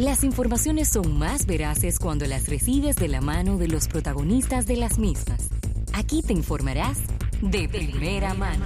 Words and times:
Las 0.00 0.24
informaciones 0.24 0.88
son 0.88 1.18
más 1.18 1.44
veraces 1.44 1.98
cuando 1.98 2.24
las 2.24 2.48
recibes 2.48 2.96
de 2.96 3.06
la 3.06 3.20
mano 3.20 3.58
de 3.58 3.68
los 3.68 3.86
protagonistas 3.86 4.64
de 4.66 4.78
las 4.78 4.98
mismas. 4.98 5.50
Aquí 5.92 6.22
te 6.22 6.32
informarás 6.32 7.02
de 7.42 7.68
primera 7.68 8.32
mano. 8.32 8.64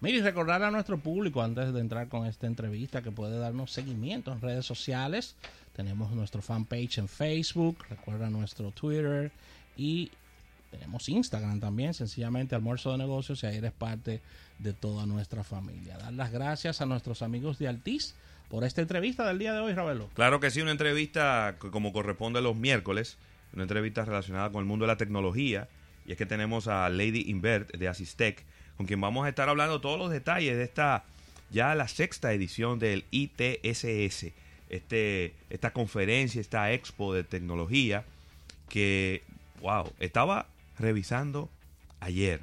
Mire, 0.00 0.20
recordar 0.20 0.64
a 0.64 0.72
nuestro 0.72 0.98
público 0.98 1.40
antes 1.42 1.72
de 1.72 1.78
entrar 1.78 2.08
con 2.08 2.26
esta 2.26 2.48
entrevista 2.48 3.02
que 3.02 3.12
puede 3.12 3.38
darnos 3.38 3.70
seguimiento 3.70 4.32
en 4.32 4.40
redes 4.40 4.66
sociales. 4.66 5.36
Tenemos 5.76 6.10
nuestro 6.10 6.42
fanpage 6.42 6.98
en 6.98 7.06
Facebook, 7.06 7.84
recuerda 7.88 8.30
nuestro 8.30 8.72
Twitter 8.72 9.30
y 9.76 10.10
tenemos 10.70 11.08
Instagram 11.08 11.60
también, 11.60 11.94
sencillamente 11.94 12.54
Almuerzo 12.54 12.92
de 12.92 12.98
Negocios 12.98 13.42
y 13.42 13.46
ahí 13.46 13.56
eres 13.56 13.72
parte 13.72 14.20
de 14.58 14.72
toda 14.72 15.06
nuestra 15.06 15.44
familia. 15.44 15.98
Dar 15.98 16.12
las 16.12 16.30
gracias 16.30 16.80
a 16.80 16.86
nuestros 16.86 17.22
amigos 17.22 17.58
de 17.58 17.68
Altiz 17.68 18.14
por 18.48 18.64
esta 18.64 18.80
entrevista 18.80 19.26
del 19.26 19.38
día 19.38 19.52
de 19.52 19.60
hoy, 19.60 19.72
Ravelo. 19.72 20.08
Claro 20.14 20.40
que 20.40 20.50
sí, 20.50 20.60
una 20.60 20.72
entrevista 20.72 21.56
como 21.58 21.92
corresponde 21.92 22.40
los 22.40 22.56
miércoles, 22.56 23.16
una 23.52 23.62
entrevista 23.62 24.04
relacionada 24.04 24.50
con 24.50 24.60
el 24.60 24.66
mundo 24.66 24.84
de 24.84 24.88
la 24.88 24.96
tecnología. 24.96 25.68
Y 26.06 26.12
es 26.12 26.18
que 26.18 26.26
tenemos 26.26 26.66
a 26.66 26.88
Lady 26.88 27.24
Invert 27.28 27.76
de 27.76 27.88
Asistec, 27.88 28.44
con 28.76 28.86
quien 28.86 29.00
vamos 29.00 29.26
a 29.26 29.28
estar 29.28 29.48
hablando 29.48 29.80
todos 29.80 29.98
los 29.98 30.10
detalles 30.10 30.56
de 30.56 30.64
esta 30.64 31.04
ya 31.50 31.74
la 31.74 31.88
sexta 31.88 32.32
edición 32.32 32.78
del 32.78 33.04
ITSS, 33.10 34.32
este, 34.68 35.34
esta 35.50 35.72
conferencia, 35.72 36.40
esta 36.40 36.72
expo 36.72 37.12
de 37.12 37.24
tecnología 37.24 38.04
que, 38.68 39.22
wow, 39.60 39.92
estaba 39.98 40.46
revisando 40.80 41.50
ayer. 42.00 42.40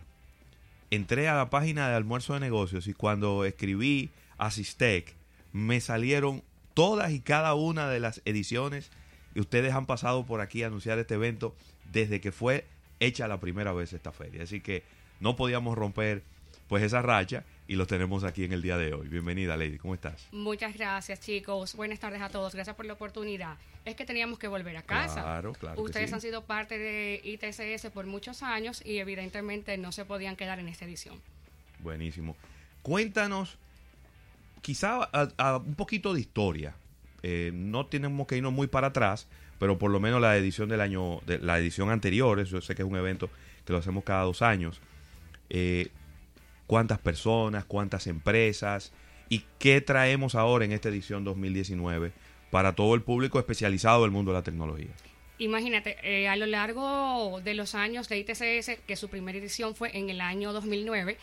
Entré 0.89 1.27
a 1.27 1.35
la 1.35 1.49
página 1.49 1.89
de 1.89 1.95
almuerzo 1.95 2.33
de 2.33 2.39
negocios 2.39 2.87
y 2.87 2.93
cuando 2.93 3.43
escribí 3.43 4.09
Asistec, 4.37 5.15
me 5.51 5.81
salieron 5.81 6.43
todas 6.73 7.11
y 7.11 7.19
cada 7.19 7.55
una 7.55 7.89
de 7.89 7.99
las 7.99 8.21
ediciones 8.25 8.91
y 9.35 9.39
ustedes 9.39 9.73
han 9.73 9.85
pasado 9.85 10.25
por 10.25 10.41
aquí 10.41 10.63
a 10.63 10.67
anunciar 10.67 10.99
este 10.99 11.15
evento 11.15 11.55
desde 11.91 12.21
que 12.21 12.31
fue 12.31 12.65
hecha 12.99 13.27
la 13.27 13.39
primera 13.39 13.73
vez 13.73 13.93
esta 13.93 14.11
feria. 14.11 14.43
Así 14.43 14.61
que 14.61 14.83
no 15.19 15.35
podíamos 15.35 15.77
romper 15.77 16.23
pues 16.67 16.83
esa 16.83 17.01
racha 17.01 17.43
y 17.67 17.75
los 17.75 17.87
tenemos 17.87 18.23
aquí 18.23 18.43
en 18.43 18.53
el 18.53 18.61
día 18.61 18.77
de 18.77 18.93
hoy. 18.93 19.07
Bienvenida, 19.07 19.57
Lady, 19.57 19.77
¿cómo 19.77 19.93
estás? 19.93 20.27
Muchas 20.31 20.73
gracias, 20.73 21.19
chicos. 21.19 21.75
Buenas 21.75 21.99
tardes 21.99 22.21
a 22.21 22.29
todos. 22.29 22.53
Gracias 22.53 22.75
por 22.75 22.85
la 22.85 22.93
oportunidad. 22.93 23.57
Es 23.85 23.95
que 23.95 24.05
teníamos 24.05 24.39
que 24.39 24.47
volver 24.47 24.77
a 24.77 24.81
casa. 24.81 25.21
Claro, 25.21 25.53
claro. 25.53 25.81
Ustedes 25.81 26.09
sí. 26.09 26.13
han 26.13 26.21
sido 26.21 26.43
parte 26.43 26.77
de 26.77 27.21
ITCS 27.23 27.89
por 27.91 28.05
muchos 28.05 28.43
años 28.43 28.81
y 28.85 28.97
evidentemente 28.99 29.77
no 29.77 29.91
se 29.91 30.05
podían 30.05 30.35
quedar 30.35 30.59
en 30.59 30.67
esta 30.67 30.85
edición. 30.85 31.21
Buenísimo. 31.79 32.35
Cuéntanos, 32.81 33.57
quizá 34.61 35.09
a, 35.11 35.29
a 35.37 35.57
un 35.57 35.75
poquito 35.75 36.13
de 36.13 36.21
historia. 36.21 36.75
Eh, 37.23 37.51
no 37.53 37.85
tenemos 37.85 38.27
que 38.27 38.37
irnos 38.37 38.53
muy 38.53 38.67
para 38.67 38.87
atrás, 38.87 39.27
pero 39.59 39.77
por 39.77 39.91
lo 39.91 39.99
menos 39.99 40.21
la 40.21 40.37
edición 40.37 40.69
del 40.69 40.81
año, 40.81 41.21
de, 41.25 41.39
la 41.39 41.57
edición 41.59 41.89
anterior, 41.89 42.43
yo 42.43 42.61
sé 42.61 42.75
que 42.75 42.83
es 42.83 42.87
un 42.87 42.95
evento 42.95 43.29
que 43.65 43.73
lo 43.73 43.79
hacemos 43.79 44.03
cada 44.03 44.23
dos 44.23 44.41
años. 44.41 44.79
Eh, 45.49 45.89
¿Cuántas 46.67 46.99
personas, 46.99 47.65
cuántas 47.65 48.07
empresas 48.07 48.91
y 49.29 49.43
qué 49.59 49.81
traemos 49.81 50.35
ahora 50.35 50.65
en 50.65 50.71
esta 50.73 50.89
edición 50.89 51.23
2019 51.23 52.11
para 52.51 52.73
todo 52.73 52.93
el 52.95 53.01
público 53.01 53.39
especializado 53.39 54.03
del 54.03 54.11
mundo 54.11 54.31
de 54.31 54.37
la 54.37 54.43
tecnología? 54.43 54.91
Imagínate, 55.39 55.97
eh, 56.03 56.27
a 56.27 56.35
lo 56.35 56.45
largo 56.45 57.41
de 57.43 57.53
los 57.53 57.75
años 57.75 58.09
de 58.09 58.17
ITCS, 58.19 58.79
que 58.87 58.95
su 58.95 59.07
primera 59.07 59.37
edición 59.37 59.75
fue 59.75 59.95
en 59.97 60.09
el 60.09 60.19
año 60.19 60.51
2009, 60.51 61.17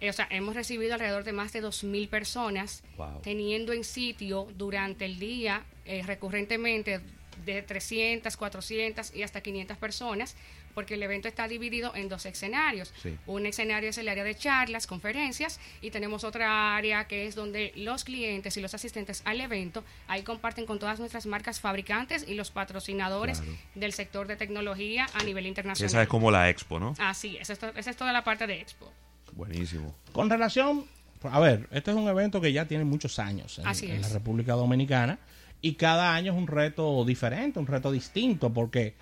eh, 0.00 0.10
o 0.10 0.12
sea, 0.12 0.26
hemos 0.30 0.54
recibido 0.54 0.94
alrededor 0.94 1.24
de 1.24 1.32
más 1.32 1.52
de 1.52 1.62
2.000 1.62 2.08
personas 2.08 2.82
Wow. 2.98 3.20
teniendo 3.22 3.72
en 3.72 3.84
sitio 3.84 4.46
durante 4.56 5.06
el 5.06 5.18
día 5.18 5.64
eh, 5.86 6.02
recurrentemente 6.04 7.00
de 7.44 7.62
300, 7.62 8.36
400 8.36 9.14
y 9.14 9.22
hasta 9.22 9.40
500 9.40 9.76
personas, 9.76 10.36
porque 10.74 10.94
el 10.94 11.02
evento 11.04 11.28
está 11.28 11.46
dividido 11.46 11.94
en 11.94 12.08
dos 12.08 12.26
escenarios. 12.26 12.92
Sí. 13.00 13.16
Un 13.26 13.46
escenario 13.46 13.90
es 13.90 13.98
el 13.98 14.08
área 14.08 14.24
de 14.24 14.34
charlas, 14.34 14.86
conferencias, 14.88 15.60
y 15.80 15.90
tenemos 15.90 16.24
otra 16.24 16.76
área 16.76 17.06
que 17.06 17.26
es 17.26 17.36
donde 17.36 17.72
los 17.76 18.02
clientes 18.04 18.56
y 18.56 18.60
los 18.60 18.74
asistentes 18.74 19.22
al 19.24 19.40
evento 19.40 19.84
ahí 20.08 20.22
comparten 20.22 20.66
con 20.66 20.78
todas 20.80 20.98
nuestras 20.98 21.26
marcas 21.26 21.60
fabricantes 21.60 22.24
y 22.26 22.34
los 22.34 22.50
patrocinadores 22.50 23.40
Claro. 23.40 23.56
del 23.76 23.92
sector 23.92 24.26
de 24.26 24.36
tecnología 24.36 25.06
a 25.14 25.22
nivel 25.22 25.46
internacional. 25.46 25.86
Esa 25.90 26.02
es 26.02 26.08
como 26.08 26.30
la 26.30 26.50
expo, 26.50 26.80
¿no? 26.80 26.94
Así 26.98 27.36
es, 27.36 27.50
esa 27.50 27.70
es 27.90 27.96
toda 27.96 28.12
la 28.12 28.24
parte 28.24 28.46
de 28.46 28.60
Expo. 28.60 28.92
Buenísimo. 29.32 29.94
Con 30.12 30.28
relación, 30.30 30.86
a 31.22 31.40
ver, 31.40 31.68
este 31.72 31.90
es 31.90 31.96
un 31.96 32.08
evento 32.08 32.40
que 32.40 32.52
ya 32.52 32.66
tiene 32.66 32.84
muchos 32.84 33.18
años 33.18 33.58
en, 33.58 33.66
Así 33.66 33.90
en 33.90 34.00
la. 34.02 34.08
República 34.08 34.52
Dominicana 34.54 35.18
y 35.64 35.76
cada 35.76 36.14
año 36.14 36.32
es 36.32 36.38
un 36.38 36.46
reto 36.46 37.04
diferente, 37.06 37.58
un 37.58 37.66
reto 37.66 37.90
distinto, 37.90 38.52
porque 38.52 38.92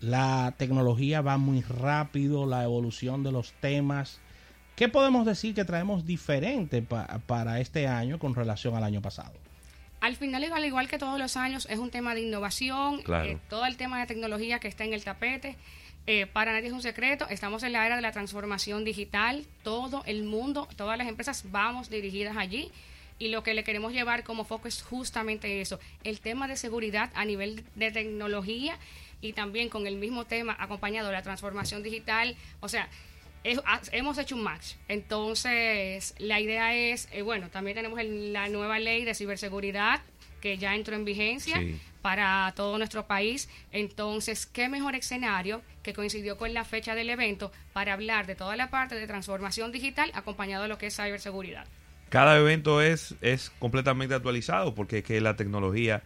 la 0.00 0.54
tecnología 0.56 1.20
va 1.20 1.36
muy 1.36 1.60
rápido, 1.60 2.46
la 2.46 2.64
evolución 2.64 3.22
de 3.22 3.32
los 3.32 3.52
temas. 3.60 4.18
¿Qué 4.76 4.88
podemos 4.88 5.26
decir 5.26 5.54
que 5.54 5.66
traemos 5.66 6.06
diferente 6.06 6.80
pa- 6.80 7.20
para 7.26 7.60
este 7.60 7.86
año 7.86 8.18
con 8.18 8.34
relación 8.34 8.74
al 8.76 8.84
año 8.84 9.02
pasado? 9.02 9.34
Al 10.00 10.16
final, 10.16 10.42
al 10.50 10.64
igual 10.64 10.88
que 10.88 10.96
todos 10.96 11.18
los 11.18 11.36
años, 11.36 11.66
es 11.68 11.78
un 11.78 11.90
tema 11.90 12.14
de 12.14 12.22
innovación, 12.22 13.02
Claro. 13.02 13.28
eh, 13.32 13.38
todo 13.50 13.66
el 13.66 13.76
tema 13.76 14.00
de 14.00 14.06
tecnología 14.06 14.58
que 14.58 14.68
está 14.68 14.84
en 14.84 14.94
el 14.94 15.04
tapete. 15.04 15.56
Eh, 16.06 16.24
para 16.26 16.52
nadie 16.52 16.68
es 16.68 16.72
un 16.72 16.80
secreto, 16.82 17.26
estamos 17.28 17.62
en 17.62 17.72
la 17.72 17.84
era 17.84 17.96
de 17.96 18.02
la 18.02 18.12
transformación 18.12 18.84
digital, 18.84 19.44
todo 19.62 20.02
el 20.06 20.22
mundo, 20.24 20.66
todas 20.76 20.96
las 20.96 21.08
empresas 21.08 21.44
vamos 21.50 21.90
dirigidas 21.90 22.38
allí 22.38 22.70
y 23.18 23.28
lo 23.28 23.42
que 23.42 23.54
le 23.54 23.64
queremos 23.64 23.92
llevar 23.92 24.24
como 24.24 24.44
foco 24.44 24.68
es 24.68 24.82
justamente 24.82 25.60
eso, 25.60 25.78
el 26.04 26.20
tema 26.20 26.48
de 26.48 26.56
seguridad 26.56 27.10
a 27.14 27.24
nivel 27.24 27.64
de 27.74 27.90
tecnología 27.90 28.78
y 29.20 29.32
también 29.32 29.68
con 29.68 29.86
el 29.86 29.96
mismo 29.96 30.24
tema 30.26 30.54
acompañado 30.58 31.08
de 31.08 31.14
la 31.14 31.22
transformación 31.22 31.82
digital, 31.82 32.36
o 32.60 32.68
sea, 32.68 32.88
es- 33.44 33.60
hemos 33.92 34.18
hecho 34.18 34.34
un 34.36 34.42
match. 34.42 34.74
Entonces, 34.88 36.14
la 36.18 36.40
idea 36.40 36.74
es, 36.74 37.08
eh, 37.12 37.22
bueno, 37.22 37.48
también 37.48 37.74
tenemos 37.76 37.98
el- 37.98 38.32
la 38.32 38.48
nueva 38.48 38.78
ley 38.78 39.04
de 39.04 39.14
ciberseguridad 39.14 40.00
que 40.40 40.58
ya 40.58 40.74
entró 40.74 40.94
en 40.94 41.04
vigencia 41.04 41.58
Sí. 41.58 41.80
para 42.02 42.52
todo 42.54 42.76
nuestro 42.78 43.06
país. 43.06 43.48
Entonces, 43.72 44.46
¿qué 44.46 44.68
mejor 44.68 44.94
escenario 44.94 45.62
que 45.82 45.92
coincidió 45.94 46.36
con 46.36 46.52
la 46.54 46.64
fecha 46.64 46.94
del 46.94 47.10
evento 47.10 47.50
para 47.72 47.94
hablar 47.94 48.26
de 48.26 48.34
toda 48.36 48.54
la 48.56 48.68
parte 48.70 48.94
de 48.94 49.06
transformación 49.06 49.72
digital 49.72 50.10
acompañado 50.14 50.64
de 50.64 50.68
lo 50.68 50.78
que 50.78 50.86
es 50.88 50.96
ciberseguridad? 50.96 51.66
Cada 52.08 52.38
evento 52.38 52.80
es, 52.82 53.14
es 53.20 53.50
completamente 53.58 54.14
actualizado 54.14 54.74
porque 54.74 54.98
es 54.98 55.04
que 55.04 55.20
la 55.20 55.36
tecnología 55.36 56.02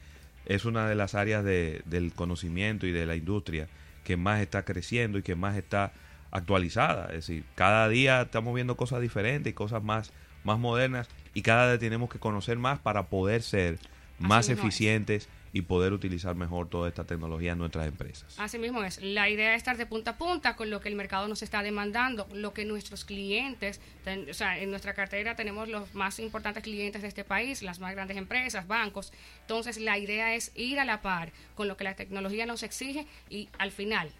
es 0.46 0.64
una 0.64 0.88
de 0.88 0.94
las 0.94 1.14
áreas 1.14 1.44
de- 1.44 1.82
del 1.84 2.12
conocimiento 2.14 2.86
y 2.86 2.92
de 2.92 3.06
la 3.06 3.16
industria 3.16 3.68
que 4.04 4.16
más 4.16 4.40
está 4.40 4.64
creciendo 4.64 5.18
y 5.18 5.22
que 5.22 5.34
más 5.34 5.56
está 5.56 5.92
actualizada. 6.30 7.06
Es 7.08 7.26
decir, 7.26 7.44
cada 7.54 7.88
día 7.88 8.22
estamos 8.22 8.54
viendo 8.54 8.76
cosas 8.76 9.00
diferentes 9.00 9.50
y 9.50 9.54
cosas 9.54 9.82
más, 9.82 10.12
más 10.42 10.58
modernas 10.58 11.08
y 11.34 11.42
cada 11.42 11.68
día 11.68 11.78
tenemos 11.78 12.08
que 12.08 12.18
conocer 12.18 12.58
más 12.58 12.78
para 12.78 13.04
poder 13.04 13.42
ser 13.42 13.78
más 14.18 14.46
eficientes 14.66 15.28
y 15.52 15.62
poder 15.62 15.92
utilizar 15.92 16.34
mejor 16.36 16.68
toda 16.68 16.88
esta 16.88 17.04
tecnología 17.04 17.52
en 17.52 17.58
nuestras 17.58 17.86
empresas. 17.88 18.38
Así 18.38 18.58
mismo 18.58 18.82
es. 18.84 19.02
La 19.02 19.28
idea 19.28 19.54
es 19.54 19.58
estar 19.58 19.76
de 19.76 19.86
punta 19.86 20.12
a 20.12 20.16
punta 20.16 20.54
con 20.56 20.70
lo 20.70 20.80
que 20.80 20.88
el 20.88 20.94
mercado 20.94 21.26
nos 21.26 21.42
está 21.42 21.62
demandando, 21.62 22.28
lo 22.32 22.52
que 22.54 22.64
nuestros 22.64 23.04
clientes, 23.04 23.80
ten- 24.04 24.30
o 24.30 24.34
sea, 24.34 24.58
en 24.58 24.70
nuestra 24.70 24.94
cartera 24.94 25.34
tenemos 25.34 25.68
los 25.68 25.92
más 25.94 26.20
importantes 26.20 26.62
clientes 26.62 27.02
de 27.02 27.08
este 27.08 27.24
país, 27.24 27.62
las 27.62 27.80
más 27.80 27.92
grandes 27.94 28.16
empresas, 28.16 28.66
bancos. 28.68 29.12
Entonces, 29.42 29.78
la 29.78 29.98
idea 29.98 30.34
es 30.34 30.52
ir 30.54 30.78
a 30.78 30.84
la 30.84 31.00
par 31.02 31.32
con 31.56 31.66
lo 31.66 31.76
que 31.76 31.84
la 31.84 31.94
tecnología 31.94 32.46
nos 32.46 32.62
exige 32.62 33.06
y 33.28 33.48
al 33.58 33.72
final, 33.72 34.10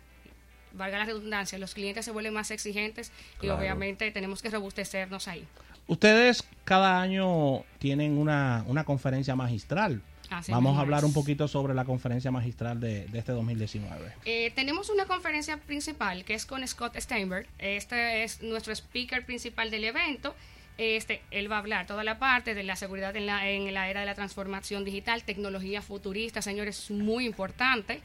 valga 0.73 0.99
la 0.99 1.05
redundancia, 1.05 1.59
los 1.59 1.75
clientes 1.75 2.05
se 2.05 2.11
vuelven 2.11 2.33
más 2.35 2.51
exigentes 2.51 3.13
y 3.39 3.47
Claro. 3.47 3.59
obviamente 3.61 4.11
tenemos 4.11 4.43
que 4.43 4.51
robustecernos 4.51 5.29
ahí. 5.29 5.47
Ustedes 5.87 6.45
cada 6.65 7.01
año 7.01 7.65
tienen 7.81 8.17
una, 8.19 8.65
una 8.69 8.85
conferencia 8.85 9.35
magistral. 9.35 10.03
Así 10.31 10.53
Vamos 10.53 10.79
a 10.79 10.81
hablar 10.81 11.05
un 11.05 11.13
poquito 11.13 11.49
sobre 11.49 11.75
la 11.75 11.85
conferencia 11.85 12.31
magistral 12.31 12.81
de, 12.81 13.07
de 13.07 13.19
este 13.19 13.33
2019. 13.33 14.13
Eh, 14.25 14.53
tenemos 14.55 14.89
una 14.89 15.07
conferencia 15.07 15.59
principal 15.59 16.25
que 16.25 16.35
es 16.35 16.47
con 16.47 16.67
Scott 16.67 16.97
Steinberg. 16.97 17.47
Este 17.59 18.23
es 18.23 18.43
nuestro 18.43 18.73
speaker 18.73 19.25
principal 19.27 19.71
del 19.71 19.85
evento. 19.85 20.35
Este, 20.79 21.21
él 21.31 21.51
va 21.53 21.57
a 21.57 21.59
hablar 21.59 21.87
toda 21.87 22.05
la 22.05 22.19
parte 22.19 22.55
de 22.55 22.63
la 22.63 22.75
seguridad 22.75 23.15
en 23.15 23.27
la, 23.27 23.51
en 23.51 23.75
la 23.75 23.91
era 23.91 24.01
de 24.01 24.07
la 24.07 24.15
transformación 24.15 24.83
digital, 24.83 25.25
tecnología 25.25 25.83
futurista, 25.83 26.41
señores, 26.41 26.85
es 26.85 26.91
muy 26.91 27.27
importante. 27.27 28.01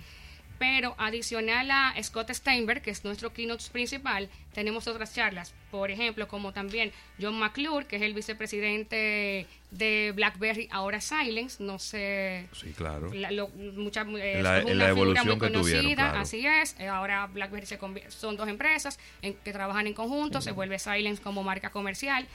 Pero 0.57 0.95
adicional 0.97 1.69
a 1.69 1.93
Scott 2.01 2.31
Steinberg, 2.31 2.81
que 2.81 2.89
es 2.91 3.03
nuestro 3.03 3.33
keynote 3.33 3.65
principal, 3.71 4.29
tenemos 4.53 4.87
otras 4.87 5.13
charlas. 5.13 5.53
Por 5.69 5.91
ejemplo, 5.91 6.29
como 6.29 6.53
también 6.53 6.93
John 7.21 7.37
McClure, 7.37 7.85
que 7.85 7.97
es 7.97 8.01
el 8.01 8.13
vicepresidente 8.13 9.47
de 9.71 10.13
BlackBerry, 10.15 10.69
ahora 10.71 11.01
Silence. 11.01 11.61
No 11.61 11.77
sé 11.77 12.47
Sí, 12.53 12.71
claro. 12.71 13.13
la, 13.13 13.31
lo- 13.31 13.49
mucha, 13.49 14.03
eh, 14.03 14.37
En 14.37 14.43
la- 14.43 14.59
es 14.59 14.65
una 14.65 14.73
la 14.75 14.89
evolución 14.89 15.27
muy 15.27 15.39
que 15.39 15.53
tuvieron, 15.53 15.83
conocida, 15.83 16.03
claro. 16.03 16.19
así 16.19 16.47
es. 16.47 16.75
Eh, 16.79 16.87
Ahora 16.87 17.27
BlackBerry 17.27 17.65
se 17.65 17.77
son 18.09 18.37
dos 18.37 18.47
empresas 18.47 18.97
en- 19.21 19.33
que 19.33 19.51
trabajan 19.51 19.87
en 19.87 19.93
conjunto, 19.93 20.39
se 20.39 20.51
vuelve 20.51 20.79
Silence 20.79 21.21
como 21.21 21.43
marca 21.43 21.69
comercial. 21.69 22.25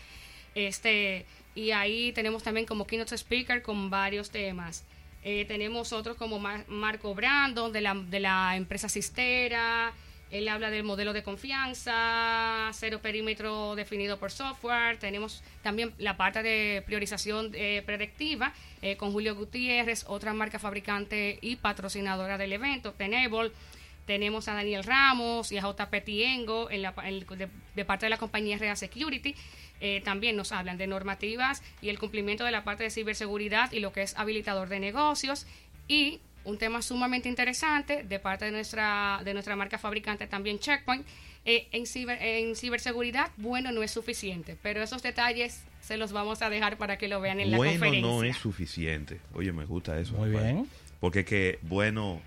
Este 0.55 1.25
y 1.55 1.71
ahí 1.73 2.13
tenemos 2.13 2.43
también 2.43 2.67
como 2.67 2.87
keynote 2.87 3.15
speaker 3.17 3.63
con 3.63 3.89
varios 3.91 4.31
temas. 4.31 4.85
Eh, 5.23 5.45
tenemos 5.47 5.93
otros 5.93 6.17
como 6.17 6.39
Marco 6.39 7.15
Brandon 7.15 7.73
de 7.73 7.81
la, 7.81 7.95
de 7.95 8.21
la 8.21 8.57
empresa 8.57 8.89
Sistera. 8.89 9.93
Él 10.31 10.49
habla 10.49 10.71
del 10.71 10.85
modelo 10.85 11.13
de 11.13 11.25
confianza, 11.25 12.71
cero 12.73 13.01
perímetro 13.03 13.75
definido 13.75 14.19
por 14.19 14.31
software. 14.31 14.97
Tenemos 14.99 15.43
también 15.63 15.93
la 15.99 16.17
parte 16.17 16.43
de 16.43 16.83
priorización 16.87 17.51
eh, 17.55 17.83
predictiva 17.85 18.55
eh, 18.81 18.97
con 18.97 19.11
Julio 19.11 19.35
Gutiérrez, 19.35 20.05
otra 20.07 20.33
marca 20.33 20.61
fabricante 20.61 21.39
y 21.43 21.57
patrocinadora 21.57 22.39
del 22.39 22.53
evento, 22.53 22.93
Tenable. 22.93 23.51
Tenemos 24.11 24.49
a 24.49 24.55
Daniel 24.55 24.83
Ramos 24.83 25.53
y 25.53 25.59
a 25.59 25.61
JP 25.61 26.05
Tiengo 26.05 26.69
en 26.69 26.83
la, 26.83 26.93
de, 27.77 27.85
parte 27.85 28.07
de 28.07 28.11
la 28.11 28.19
compañía 28.19 28.59
Rea 28.59 28.75
Security. 28.75 29.37
Eh, 29.81 30.01
también 30.05 30.35
nos 30.35 30.51
hablan 30.51 30.79
de 30.79 30.89
normativas 30.89 31.63
y 31.81 31.91
el 31.91 32.01
cumplimiento 32.01 32.43
de 32.43 32.51
la 32.51 32.65
parte 32.65 32.83
de 32.83 32.91
ciberseguridad 32.91 33.71
y 33.71 33.79
lo 33.79 33.93
que 33.93 34.03
es 34.03 34.17
habilitador 34.17 34.69
de 34.69 34.81
negocios. 34.81 35.47
Y 35.87 36.19
un 36.43 36.59
tema 36.59 36.83
sumamente 36.83 37.29
interesante 37.29 38.03
de 38.03 38.19
parte 38.19 38.47
de 38.47 38.51
nuestra, 38.51 39.21
de 39.25 39.33
nuestra 39.33 39.55
marca 39.55 39.79
fabricante 39.79 40.27
también 40.27 40.59
Checkpoint. 40.59 41.07
Eh, 41.45 41.69
en, 41.71 41.85
en 42.21 42.57
ciberseguridad, 42.57 43.31
bueno, 43.37 43.71
no 43.71 43.81
es 43.85 43.93
suficiente, 43.93 44.57
pero 44.61 44.83
esos 44.83 45.05
detalles 45.05 45.63
se 45.83 45.97
los 45.97 46.11
vamos 46.11 46.43
a 46.43 46.51
dejar 46.51 46.79
para 46.79 46.99
que 46.99 47.07
lo 47.07 47.21
vean 47.21 47.39
en 47.39 47.53
la 47.53 47.59
conferencia. 47.59 48.01
Bueno 48.01 48.23
no 48.23 48.25
es 48.25 48.37
suficiente. 48.37 49.21
Oye, 49.35 49.53
me 49.53 49.67
gusta 49.67 50.01
eso. 50.01 50.15
Muy 50.15 50.31
bien. 50.31 50.67
Porque 50.99 51.25
que 51.25 51.61
bueno 51.63 52.21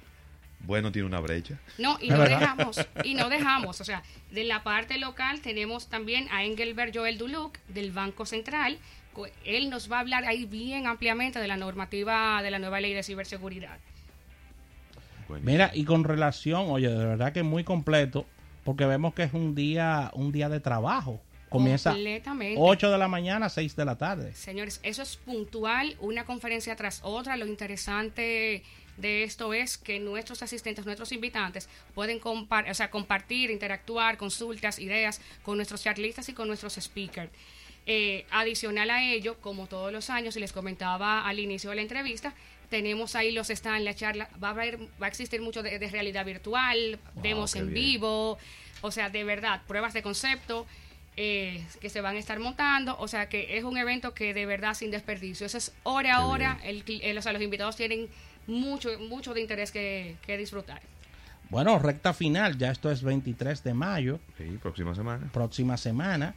bueno 0.64 0.92
tiene 0.92 1.08
una 1.08 1.20
brecha. 1.20 1.60
No, 1.78 1.98
y 2.02 2.10
no 2.10 2.22
dejamos, 2.24 2.80
y 3.04 3.14
no 3.14 3.30
dejamos, 3.30 3.82
o 3.82 3.84
sea, 3.84 4.04
de 4.32 4.44
la 4.44 4.64
parte 4.64 4.98
local 4.98 5.42
tenemos 5.42 5.88
también 5.88 6.28
a 6.32 6.44
Engelbert 6.44 6.96
Joel 6.96 7.18
Duluc 7.18 7.58
del 7.68 7.92
Banco 7.92 8.26
Central. 8.26 8.78
Él 9.46 9.70
nos 9.70 9.92
va 9.92 9.98
a 9.98 10.00
hablar 10.00 10.26
ahí 10.26 10.46
bien 10.46 10.88
ampliamente 10.88 11.40
de 11.40 11.48
la 11.48 11.58
normativa 11.58 12.42
de 12.42 12.50
la 12.50 12.60
nueva 12.60 12.82
ley 12.82 12.94
de 12.94 13.04
ciberseguridad. 13.04 13.78
Mira, 15.42 15.72
y 15.74 15.86
con 15.86 16.04
relación, 16.04 16.66
oye, 16.70 16.90
de 16.90 17.06
verdad 17.06 17.34
que 17.34 17.40
es 17.40 17.46
muy 17.46 17.64
completo, 17.64 18.26
porque 18.64 18.86
vemos 18.86 19.14
que 19.14 19.24
es 19.24 19.34
un 19.34 19.56
día, 19.56 20.12
un 20.14 20.32
día 20.32 20.50
de 20.50 20.60
trabajo. 20.60 21.22
Comienza 21.50 21.96
8 22.58 22.92
de 22.92 22.98
la 22.98 23.08
mañana, 23.08 23.48
6 23.48 23.76
de 23.76 23.86
la 23.86 23.96
tarde. 23.96 24.34
Señores, 24.34 24.80
eso 24.82 25.04
es 25.04 25.18
puntual, 25.18 25.96
una 26.00 26.26
conferencia 26.26 26.76
tras 26.76 27.02
otra. 27.04 27.38
Lo 27.38 27.46
interesante 27.46 28.64
de 28.98 29.24
esto 29.24 29.54
es 29.54 29.78
que 29.78 30.00
nuestros 30.00 30.44
asistentes, 30.44 30.86
nuestros 30.86 31.12
invitantes 31.12 31.68
pueden 31.96 32.22
o 32.24 32.74
sea, 32.74 32.92
compartir, 32.92 33.50
interactuar, 33.50 34.18
consultas, 34.18 34.80
ideas 34.80 35.22
con 35.44 35.58
nuestros 35.58 35.84
charlistas 35.84 36.30
y 36.30 36.34
con 36.34 36.48
nuestros 36.48 36.76
speakers. 36.76 37.32
Eh, 37.86 38.26
adicional 38.32 38.90
a 38.92 39.04
ello, 39.04 39.36
como 39.42 39.68
todos 39.68 39.92
los 39.92 40.10
años, 40.10 40.38
y 40.38 40.40
les 40.40 40.54
comentaba 40.54 41.28
al 41.28 41.40
inicio 41.40 41.70
de 41.70 41.78
la 41.78 41.82
entrevista, 41.82 42.34
tenemos 42.70 43.16
ahí 43.16 43.32
los 43.32 43.50
stands, 43.50 43.84
la 43.84 43.94
charla, 43.94 44.30
va 44.42 44.48
a, 44.48 44.52
haber, 44.52 44.80
va 45.02 45.08
a 45.08 45.10
existir 45.10 45.42
mucho 45.42 45.62
de, 45.62 45.78
realidad 45.90 46.26
virtual, 46.26 46.98
vemos 47.16 47.56
en 47.56 47.74
vivo, 47.74 48.38
o 48.82 48.92
sea, 48.92 49.10
de 49.10 49.24
verdad, 49.24 49.62
pruebas 49.68 49.94
de 49.94 50.02
concepto. 50.02 50.66
Eh, 51.16 51.64
que 51.80 51.92
se 51.92 52.02
van 52.02 52.16
a 52.16 52.20
estar 52.20 52.40
montando, 52.40 52.98
o 52.98 53.08
sea 53.08 53.30
que 53.30 53.56
es 53.56 53.64
un 53.64 53.78
evento 53.78 54.16
que 54.16 54.34
de 54.34 54.48
verdad 54.48 54.74
sin 54.74 54.90
desperdicio, 54.90 55.46
eso 55.46 55.60
es 55.60 55.72
hora 55.84 56.16
a 56.16 56.26
hora, 56.26 56.60
el, 56.64 56.84
o 57.16 57.22
sea, 57.22 57.34
los 57.34 57.42
invitados 57.44 57.76
tienen 57.76 58.10
mucho, 58.48 58.90
mucho 59.00 59.34
de 59.34 59.42
interés 59.42 59.72
que, 59.72 60.18
disfrutar. 60.38 60.82
Bueno, 61.50 61.78
recta 61.80 62.14
final, 62.14 62.58
ya 62.58 62.72
esto 62.72 62.90
es 62.92 63.04
23 63.04 63.64
de 63.64 63.74
mayo. 63.74 64.20
Sí, 64.38 64.58
próxima 64.62 64.96
semana. 64.96 65.30
Próxima 65.32 65.78
semana. 65.78 66.36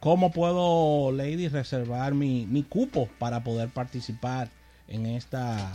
¿Cómo 0.00 0.30
puedo, 0.32 1.12
Lady, 1.12 1.48
reservar 1.48 2.14
mi, 2.14 2.46
mi 2.46 2.62
cupo 2.62 3.08
para 3.18 3.42
poder 3.42 3.70
participar 3.70 4.50
en 4.88 5.06
esta, 5.06 5.72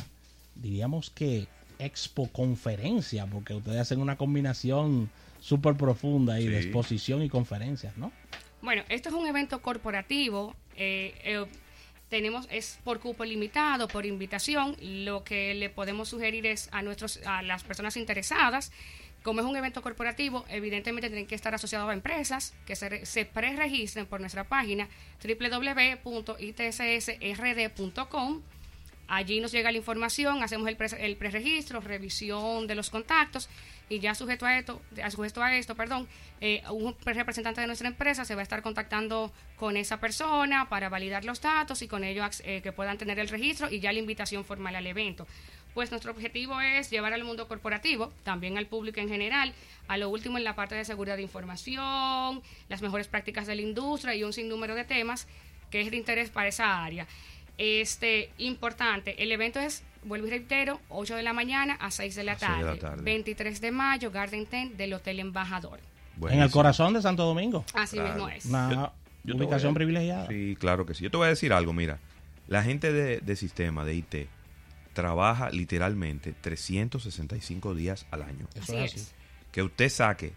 diríamos 0.56 1.10
que, 1.10 1.48
expo 1.78 2.30
conferencia? 2.30 3.26
Porque 3.26 3.54
ustedes 3.54 3.80
hacen 3.80 4.02
una 4.02 4.18
combinación 4.18 5.10
súper 5.40 5.76
profunda 5.76 6.40
y 6.40 6.48
de 6.48 6.60
exposición 6.60 7.24
y 7.24 7.30
conferencias, 7.30 7.98
¿no? 7.98 8.12
Bueno, 8.62 8.84
esto 8.90 9.10
es 9.10 9.16
un 9.16 9.26
evento 9.26 9.62
corporativo. 9.62 10.56
Eh, 10.76 11.14
eh, 11.24 11.46
tenemos 12.10 12.48
es 12.52 12.80
por 12.84 13.00
cupo 13.00 13.24
limitado, 13.24 13.88
por 13.88 14.06
invitación. 14.06 14.76
Lo 14.82 15.24
que 15.24 15.54
le 15.54 15.70
podemos 15.70 16.10
sugerir 16.10 16.46
es 16.46 16.70
a 16.72 16.82
nuestros 16.82 17.20
a 17.26 17.42
las 17.42 17.64
personas 17.64 17.98
interesadas 17.98 18.72
como 19.24 19.42
es 19.42 19.46
un 19.46 19.56
evento 19.58 19.82
corporativo, 19.82 20.46
evidentemente 20.50 21.10
tienen 21.10 21.28
que 21.28 21.36
estar 21.36 21.54
asociados 21.54 21.90
a 21.90 21.94
empresas 21.94 22.54
que 22.66 22.76
se, 22.76 23.06
se 23.06 23.26
pre-registren 23.26 24.06
por 24.06 24.22
nuestra 24.22 24.46
página 24.46 24.88
www.itssrd.com. 25.22 26.02
Allí 29.08 29.42
nos 29.42 29.52
llega 29.52 29.72
la 29.72 29.78
información, 29.78 30.42
hacemos 30.44 30.70
el, 30.70 30.78
pre, 30.78 30.88
el 31.00 31.18
preregistro, 31.18 31.82
revisión 31.82 32.68
de 32.68 32.76
los 32.76 32.90
contactos 32.90 33.50
y 33.90 34.00
ya 34.00 34.14
sujeto 34.14 34.46
a 34.46 34.58
esto, 34.58 34.82
sujeto 35.10 35.42
a 35.42 35.56
esto, 35.56 35.76
perdón, 35.76 36.08
eh, 36.42 36.62
un 36.70 36.96
representante 37.04 37.60
de 37.62 37.68
nuestra 37.68 37.88
empresa 37.88 38.24
se 38.24 38.36
va 38.36 38.42
a 38.42 38.44
estar 38.44 38.62
contactando 38.62 39.32
con 39.58 39.76
esa 39.78 40.00
persona 40.00 40.70
para 40.70 40.90
validar 40.90 41.26
los 41.26 41.42
datos 41.42 41.82
y 41.82 41.88
con 41.88 42.04
ello 42.04 42.24
eh, 42.44 42.62
que 42.62 42.72
puedan 42.72 42.98
tener 42.98 43.20
el 43.20 43.28
registro 43.28 43.70
y 43.70 43.80
ya 43.80 43.92
la 43.92 44.00
invitación 44.00 44.46
formal 44.46 44.76
al 44.76 44.86
evento. 44.86 45.28
Pues 45.74 45.92
nuestro 45.92 46.12
objetivo 46.12 46.62
es 46.62 46.90
llevar 46.90 47.14
al 47.14 47.24
mundo 47.24 47.48
corporativo, 47.48 48.12
también 48.24 48.58
al 48.58 48.68
público 48.68 49.00
en 49.00 49.10
general, 49.10 49.54
a 49.88 49.98
lo 49.98 50.10
último 50.10 50.38
en 50.38 50.44
la 50.44 50.56
parte 50.56 50.76
de 50.76 50.86
seguridad 50.86 51.16
de 51.16 51.24
información, 51.24 52.42
las 52.70 52.82
mejores 52.82 53.08
prácticas 53.08 53.48
de 53.48 53.56
la 53.56 53.62
industria 53.62 54.16
y 54.16 54.24
un 54.24 54.34
sinnúmero 54.34 54.76
de 54.76 54.84
temas 54.84 55.28
que 55.72 55.82
es 55.82 55.92
de 55.92 55.98
interés 55.98 56.30
para 56.30 56.50
esa 56.50 56.84
área. 56.84 57.08
Este, 57.58 58.32
importante, 58.38 59.22
el 59.22 59.32
evento 59.32 59.60
es 59.60 59.84
vuelvo 60.04 60.28
y 60.28 60.30
reitero, 60.32 60.80
8 60.90 61.16
de 61.16 61.24
la 61.24 61.34
mañana 61.34 61.76
a 61.76 61.92
6 61.92 62.16
de 62.16 62.24
la, 62.24 62.38
tarde, 62.38 62.80
23 63.02 63.62
de 63.62 63.72
mayo, 63.72 64.12
Garden 64.12 64.46
Tent 64.46 64.76
del 64.76 64.94
Hotel 64.94 65.20
Embajador. 65.20 65.80
En 66.30 66.42
el 66.42 66.52
corazón 66.52 66.94
de 66.94 67.02
Santo 67.02 67.24
Domingo. 67.26 67.64
Así 67.74 68.00
mismo 68.00 68.28
es. 68.30 68.46
Una 68.46 68.92
ubicación 69.24 69.74
privilegiada. 69.74 70.28
Sí, 70.28 70.58
claro 70.60 70.86
que 70.86 70.94
sí. 70.94 71.04
Yo 71.04 71.12
te 71.12 71.18
voy 71.18 71.28
a 71.28 71.30
decir 71.30 71.54
algo, 71.54 71.74
mira. 71.74 72.00
La 72.48 72.64
gente 72.64 72.92
de, 72.92 73.20
de 73.20 73.36
sistema, 73.36 73.86
de 73.86 73.96
IT, 73.96 74.16
trabaja 74.94 75.50
literalmente 75.52 76.34
365 76.34 77.76
días 77.76 78.06
al 78.12 78.24
año. 78.24 78.48
Eso 78.56 78.78
es 78.78 78.94
así. 78.94 79.08
Que 79.52 79.64
usted 79.64 79.90
saque 79.90 80.34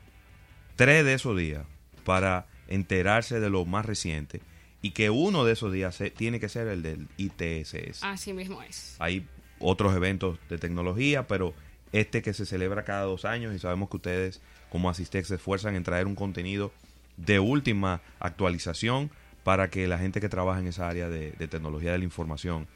tres 0.77 1.05
de 1.05 1.15
esos 1.15 1.37
días 1.37 1.65
para 2.05 2.47
enterarse 2.69 3.41
de 3.41 3.51
lo 3.51 3.65
más 3.65 3.87
reciente 3.87 4.41
y 4.83 4.91
que 4.91 5.11
uno 5.11 5.45
de 5.45 5.53
esos 5.53 5.73
días 5.73 5.99
tiene 6.17 6.41
que 6.41 6.49
ser 6.49 6.67
el 6.69 6.83
del 6.83 7.09
ITSS. 7.17 8.03
Así 8.03 8.33
mismo 8.33 8.63
es. 8.63 8.97
Hay 8.99 9.27
otros 9.63 9.95
eventos 9.95 10.39
de 10.49 10.59
tecnología, 10.59 11.27
pero 11.27 11.55
este 11.93 12.23
que 12.23 12.33
se 12.35 12.47
celebra 12.47 12.85
cada 12.85 13.03
dos 13.03 13.25
años 13.25 13.55
y 13.55 13.59
sabemos 13.59 13.89
que 13.89 13.97
ustedes 13.97 14.41
como 14.71 14.89
Asistex 14.89 15.29
se 15.29 15.35
esfuerzan 15.37 15.77
en 15.77 15.85
traer 15.85 16.07
un 16.07 16.15
contenido 16.15 16.73
de 17.17 17.39
última 17.39 18.01
actualización 18.21 19.11
para 19.45 19.69
que 19.69 19.87
la 19.87 19.99
gente 19.99 20.21
que 20.21 20.29
trabaja 20.29 20.61
en 20.61 20.69
esa 20.69 20.89
área 20.89 21.09
de, 21.09 21.33
tecnología 21.49 21.93
de 21.93 21.99
la 21.99 22.05
información 22.05 22.67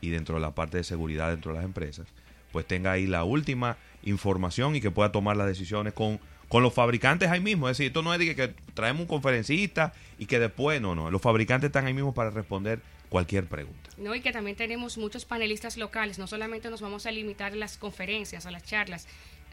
y 0.00 0.10
dentro 0.10 0.34
de 0.34 0.40
la 0.40 0.54
parte 0.54 0.76
de 0.76 0.84
seguridad 0.84 1.30
dentro 1.30 1.52
de 1.52 1.58
las 1.58 1.64
empresas, 1.64 2.06
pues 2.52 2.66
tenga 2.66 2.92
ahí 2.92 3.06
la 3.06 3.24
última 3.24 3.76
información 4.02 4.76
y 4.76 4.80
que 4.80 4.90
pueda 4.90 5.12
tomar 5.12 5.36
las 5.36 5.46
decisiones 5.46 5.92
con, 5.92 6.20
con 6.48 6.62
los 6.62 6.74
fabricantes 6.74 7.30
ahí 7.30 7.40
mismo. 7.40 7.68
Es 7.68 7.78
decir, 7.78 7.88
esto 7.88 8.02
no 8.02 8.12
es 8.12 8.18
de 8.18 8.26
que, 8.26 8.36
que 8.36 8.54
traemos 8.74 9.02
un 9.02 9.08
conferencista 9.08 9.92
y 10.18 10.26
que 10.26 10.38
después, 10.38 10.80
no, 10.80 10.94
no, 10.94 11.10
los 11.10 11.22
fabricantes 11.22 11.68
están 11.68 11.86
ahí 11.86 11.94
mismo 11.94 12.12
para 12.12 12.30
responder 12.30 12.80
cualquier 13.08 13.46
pregunta. 13.46 13.90
No, 13.96 14.14
y 14.14 14.20
que 14.20 14.32
también 14.32 14.56
tenemos 14.56 14.98
muchos 14.98 15.24
panelistas 15.24 15.76
locales, 15.76 16.18
no 16.18 16.26
solamente 16.26 16.70
nos 16.70 16.80
vamos 16.80 17.06
a 17.06 17.10
limitar 17.10 17.54
las 17.54 17.76
conferencias, 17.76 18.46
a 18.46 18.50
las 18.50 18.64
charlas, 18.64 19.08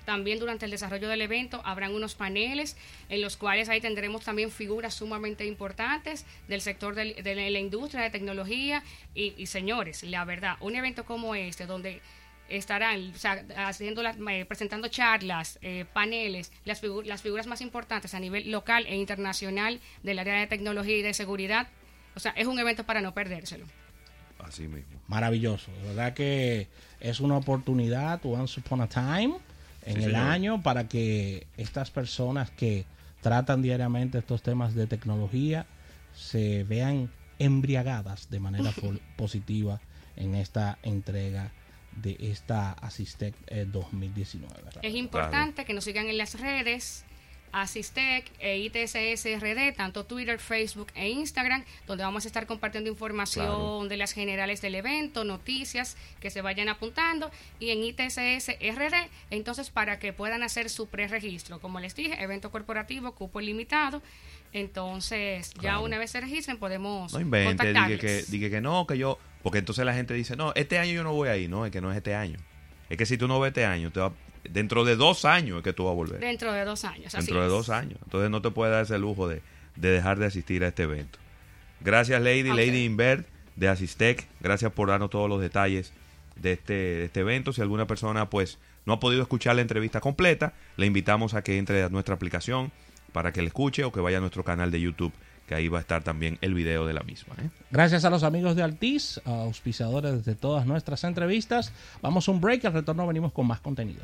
también 0.05 0.39
durante 0.39 0.65
el 0.65 0.71
desarrollo 0.71 1.09
del 1.09 1.21
evento 1.21 1.62
habrán 1.65 1.93
unos 1.93 2.15
paneles 2.15 2.77
en 3.09 3.21
los 3.21 3.38
cuales 3.38 3.69
ahí 3.69 3.81
tendremos 3.81 4.24
también 4.24 4.51
figuras 4.51 4.93
sumamente 4.93 5.45
importantes 5.45 6.25
del 6.47 6.62
sector 6.62 6.95
de, 6.95 7.15
la 7.35 7.59
industria 7.59 8.03
de 8.03 8.12
tecnología. 8.12 8.83
Y, 9.15 9.45
señores, 9.47 10.03
la 10.03 10.24
verdad, 10.24 10.57
un 10.62 10.75
evento 10.75 11.05
como 11.05 11.35
este 11.35 11.65
donde 11.65 12.01
estarán 12.47 13.12
haciendo 13.57 14.03
eh, 14.03 14.45
presentando 14.45 14.88
charlas, 14.88 15.57
eh, 15.63 15.85
paneles, 15.91 16.51
las, 16.63 16.83
las 16.83 17.24
figuras 17.24 17.47
más 17.47 17.62
importantes 17.62 18.13
a 18.13 18.19
nivel 18.19 18.51
local 18.51 18.85
e 18.85 18.95
internacional 18.95 19.81
del 20.03 20.19
área 20.19 20.35
de 20.35 20.45
tecnología 20.45 20.97
y 20.97 21.01
de 21.01 21.15
seguridad, 21.15 21.67
o 22.15 22.19
sea, 22.19 22.31
es 22.31 22.48
un 22.48 22.57
evento 22.60 22.86
para 22.86 23.01
no 23.01 23.13
perdérselo. 23.13 23.65
Así 24.39 24.67
mismo. 24.67 25.00
Maravilloso. 25.07 25.72
De 25.72 25.88
verdad 25.89 26.13
que 26.13 26.67
es 27.00 27.19
una 27.19 27.38
oportunidad, 27.38 28.19
once 28.24 28.60
upon 28.60 28.81
a 28.81 28.88
time, 28.88 29.36
en 29.84 30.01
el 30.01 30.15
año 30.15 30.62
para 30.62 30.88
que 30.88 31.48
estas 31.57 31.91
personas 31.91 32.50
que 32.51 32.86
tratan 33.22 33.62
diariamente 33.62 34.17
estos 34.17 34.41
temas 34.41 34.75
de 34.75 34.88
tecnología 34.88 35.65
se 36.13 36.63
vean 36.63 37.12
embriagadas 37.39 38.29
de 38.29 38.39
manera 38.39 38.72
positiva 39.17 39.79
en 40.15 40.36
esta 40.36 40.79
entrega 40.84 41.51
de 41.95 42.17
esta 42.19 42.74
Asistec 42.74 43.36
2019. 43.67 44.53
Es 44.81 44.95
importante 44.95 45.65
que 45.65 45.74
nos 45.74 45.84
sigan 45.84 46.07
en 46.07 46.17
las 46.17 46.39
redes 46.39 47.05
Asistec 47.62 48.25
e 48.39 48.57
ITSSRD, 48.59 49.74
tanto 49.75 50.03
Twitter, 50.03 50.39
Facebook 50.39 50.88
e 50.95 51.09
Instagram, 51.09 51.63
donde 51.88 52.03
vamos 52.03 52.25
a 52.25 52.27
estar 52.27 52.45
compartiendo 52.47 52.89
información 52.89 53.45
Claro. 53.45 53.85
de 53.88 53.97
las 53.97 54.12
generales 54.12 54.62
del 54.62 54.75
evento, 54.75 55.24
noticias 55.24 55.95
que 56.19 56.29
se 56.29 56.41
vayan 56.41 56.67
apuntando 56.69 57.31
y 57.59 57.69
en 57.69 57.83
ITSSRD, 57.83 59.09
entonces 59.31 59.69
para 59.69 60.00
que 60.00 60.12
puedan 60.13 60.43
hacer 60.43 60.69
su 60.69 60.88
preregistro. 60.88 61.59
Como 61.59 61.79
les 61.79 61.95
dije, 61.95 62.21
evento 62.21 62.51
corporativo, 62.51 63.13
cupo 63.13 63.39
ilimitado. 63.41 64.01
Entonces, 64.53 65.53
ya 65.62 65.79
una 65.79 65.97
vez 65.97 66.12
se 66.12 66.21
registren, 66.21 66.57
podemos 66.57 67.12
No 67.13 67.19
invente, 67.19 67.63
dije 67.63 67.74
que, 67.74 67.74
contactarles. 67.74 68.31
dije 68.31 68.50
que 68.50 68.62
no, 68.62 68.88
que 68.88 68.97
yo. 68.97 69.19
Porque 69.43 69.59
entonces 69.59 69.85
la 69.85 69.93
gente 69.93 70.13
dice, 70.13 70.35
no, 70.35 70.53
este 70.55 70.79
año 70.79 70.93
yo 70.93 71.03
no 71.03 71.13
voy 71.13 71.29
ahí. 71.29 71.47
No, 71.47 71.65
es 71.65 71.71
que 71.71 71.81
no 71.81 71.91
es 71.91 71.97
este 71.97 72.15
año. 72.15 72.38
Es 72.89 72.97
que 72.97 73.05
si 73.05 73.17
tú 73.17 73.27
no 73.27 73.39
ves 73.39 73.50
este 73.50 73.65
año, 73.65 73.91
te 73.91 74.00
va- 74.00 74.13
dentro 74.50 74.86
de 74.86 74.96
dos 74.96 75.25
años 75.25 75.58
es 75.58 75.64
que 75.64 75.74
tú 75.74 75.86
vas 75.86 75.92
a 75.92 75.96
volver. 75.96 76.20
Dentro 76.20 76.54
de 76.54 76.66
dos 76.66 76.86
años. 76.86 77.14
así 77.14 77.18
dentro 77.18 77.42
de 77.42 77.48
es. 77.48 77.52
dos 77.52 77.70
años. 77.70 78.00
Entonces 78.04 78.30
no 78.30 78.42
te 78.42 78.52
puedes 78.52 78.74
dar 78.74 78.84
ese 78.84 78.98
lujo 78.98 79.28
de, 79.28 79.42
de 79.75 79.90
dejar 79.90 80.20
de 80.20 80.25
asistir 80.25 80.64
a 80.64 80.68
este 80.68 80.84
evento. 80.84 81.20
Gracias, 81.82 82.22
Lady. 82.22 82.44
Lady 82.44 82.86
Invert 82.86 83.28
de 83.56 83.68
Asistec. 83.68 84.28
Gracias 84.40 84.72
por 84.72 84.90
darnos 84.90 85.10
todos 85.10 85.30
los 85.30 85.42
detalles 85.42 85.94
de 86.36 86.54
este, 86.54 86.74
de 86.74 87.06
este 87.06 87.22
evento. 87.22 87.54
Si 87.54 87.62
alguna 87.62 87.88
persona 87.88 88.30
pues 88.30 88.60
no 88.86 88.94
ha 88.94 89.00
podido 89.00 89.22
escuchar 89.22 89.56
la 89.56 89.62
entrevista 89.62 90.00
completa, 90.00 90.54
le 90.78 90.86
invitamos 90.86 91.34
a 91.34 91.44
que 91.44 91.58
entre 91.58 91.84
a 91.84 91.90
nuestra 91.90 92.16
aplicación 92.16 92.72
para 93.12 93.32
que 93.32 93.42
la 93.42 93.48
escuche 93.48 93.84
o 93.84 93.92
que 93.92 94.02
vaya 94.02 94.18
a 94.18 94.22
nuestro 94.22 94.44
canal 94.44 94.72
de 94.72 94.82
YouTube, 94.82 95.14
que 95.48 95.56
ahí 95.56 95.68
va 95.68 95.80
a 95.80 95.82
estar 95.82 96.04
también 96.04 96.38
el 96.42 96.54
video 96.54 96.86
de 96.86 96.94
la 96.94 97.04
misma. 97.04 97.36
¿eh? 97.42 97.50
Gracias 97.72 98.06
a 98.06 98.10
los 98.10 98.24
amigos 98.24 98.56
de 98.56 98.64
Altiz, 98.64 99.22
auspiciadores 99.25 100.25
de 100.25 100.36
todas 100.36 100.66
nuestras 100.66 101.04
entrevistas. 101.04 101.72
Vamos 102.02 102.28
a 102.28 102.32
un 102.32 102.42
break, 102.42 102.66
al 102.66 102.74
retorno 102.74 103.06
venimos 103.08 103.32
con 103.32 103.48
más 103.48 103.60
contenido. 103.60 104.02